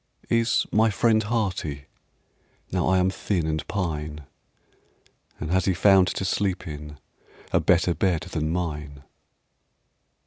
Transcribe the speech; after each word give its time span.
"Is 0.31 0.65
my 0.71 0.89
friend 0.89 1.21
hearty, 1.21 1.85
Now 2.71 2.87
I 2.87 2.97
am 2.97 3.11
thin 3.11 3.45
and 3.45 3.61
pine, 3.67 4.21
And 5.39 5.51
has 5.51 5.65
he 5.65 5.75
found 5.75 6.07
to 6.07 6.25
sleep 6.25 6.67
in 6.67 6.97
A 7.51 7.59
better 7.59 7.93
bed 7.93 8.21
than 8.21 8.49
mine?" 8.49 9.03